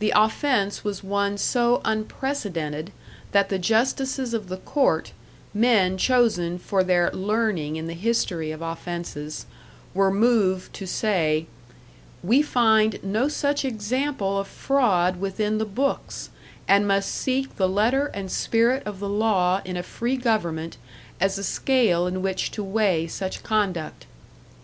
The 0.00 0.12
offence 0.16 0.82
was 0.82 1.04
one 1.04 1.38
so 1.38 1.80
unprecedented 1.84 2.90
that 3.30 3.50
the 3.50 3.58
justices 3.60 4.34
of 4.34 4.48
the 4.48 4.56
court, 4.56 5.12
men 5.54 5.96
chosen 5.96 6.58
for 6.58 6.82
their 6.82 7.08
learning 7.12 7.76
in 7.76 7.86
the 7.86 7.94
history 7.94 8.50
of 8.50 8.62
offences, 8.62 9.46
were 9.94 10.10
moved 10.10 10.74
to 10.74 10.88
say: 10.88 11.46
"We 12.20 12.42
find 12.42 12.98
no 13.04 13.28
such 13.28 13.64
example 13.64 14.40
of 14.40 14.48
fraud 14.48 15.20
within 15.20 15.58
the 15.58 15.64
books, 15.66 16.30
and 16.66 16.88
must 16.88 17.08
seek 17.14 17.54
the 17.54 17.68
letter 17.68 18.06
and 18.06 18.28
spirit 18.28 18.82
of 18.84 18.98
the 18.98 19.08
law 19.08 19.62
in 19.64 19.76
a 19.76 19.84
free 19.84 20.16
government, 20.16 20.78
as 21.20 21.38
a 21.38 21.44
scale 21.44 22.08
in 22.08 22.22
which 22.22 22.50
to 22.50 22.64
weigh 22.64 23.06
such 23.06 23.44
conduct." 23.44 24.06